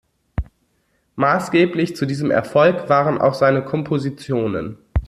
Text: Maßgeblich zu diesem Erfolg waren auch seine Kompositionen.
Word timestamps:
Maßgeblich 1.15 1.95
zu 1.95 2.07
diesem 2.07 2.31
Erfolg 2.31 2.89
waren 2.89 3.21
auch 3.21 3.35
seine 3.35 3.63
Kompositionen. 3.63 4.79